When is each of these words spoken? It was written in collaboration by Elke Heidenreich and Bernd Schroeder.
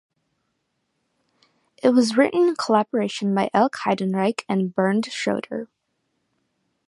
It 1.83 1.89
was 1.89 2.17
written 2.17 2.41
in 2.47 2.55
collaboration 2.55 3.35
by 3.35 3.51
Elke 3.53 3.75
Heidenreich 3.85 4.43
and 4.49 4.73
Bernd 4.73 5.05
Schroeder. 5.05 5.69